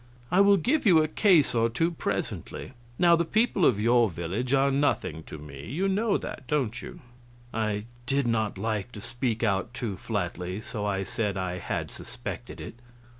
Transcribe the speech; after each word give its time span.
I 0.31 0.41
will 0.41 0.57
give 0.57 0.83
you 0.87 0.97
a 1.03 1.07
case 1.07 1.53
or 1.53 1.69
two 1.69 1.91
presently. 1.91 2.71
Now 2.97 3.15
the 3.15 3.23
people 3.23 3.65
of 3.67 3.79
your 3.79 4.09
village 4.09 4.51
are 4.51 4.71
nothing 4.71 5.21
to 5.25 5.37
me 5.37 5.67
you 5.69 5.87
know 5.87 6.17
that, 6.17 6.47
don't 6.47 6.81
you?" 6.81 7.01
I 7.53 7.85
did 8.07 8.25
not 8.25 8.57
like 8.57 8.91
to 8.93 8.99
speak 9.01 9.43
out 9.43 9.75
too 9.75 9.97
flatly, 9.97 10.59
so 10.59 10.87
I 10.87 11.03
said 11.03 11.37
I 11.37 11.59
had 11.59 11.91
suspected 11.91 12.59
it. 12.59 12.79